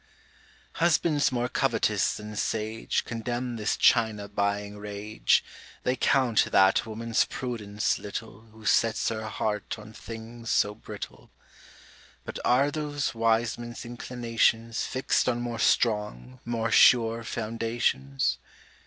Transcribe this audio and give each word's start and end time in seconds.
Husbands 0.81 1.31
more 1.31 1.47
covetous 1.47 2.15
than 2.15 2.35
sage 2.35 3.05
Condemn 3.05 3.55
this 3.57 3.77
China 3.77 4.27
buying 4.27 4.79
rage; 4.79 5.43
They 5.83 5.95
count 5.95 6.43
that 6.51 6.87
woman's 6.87 7.25
prudence 7.25 7.99
little, 7.99 8.47
Who 8.51 8.65
sets 8.65 9.09
her 9.09 9.27
heart 9.27 9.77
on 9.77 9.93
things 9.93 10.49
so 10.49 10.73
brittle. 10.73 11.29
But 12.25 12.39
are 12.43 12.71
those 12.71 13.13
wise 13.13 13.59
men's 13.59 13.85
inclinations 13.85 14.83
Fixt 14.85 15.29
on 15.29 15.39
more 15.39 15.59
strong, 15.59 16.39
more 16.45 16.71
sure 16.71 17.23
foundations? 17.23 18.39